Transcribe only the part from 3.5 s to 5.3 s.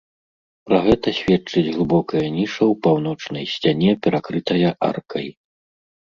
сцяне, перакрытая аркай.